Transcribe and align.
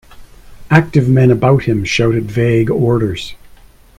Active 0.71 1.07
men 1.07 1.29
about 1.29 1.65
him 1.65 1.83
shouted 1.85 2.23
vague 2.31 2.71
orders. 2.71 3.35